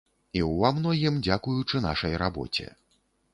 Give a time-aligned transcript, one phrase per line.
[0.37, 2.67] І ў ва многім дзякуючы нашай рабоце.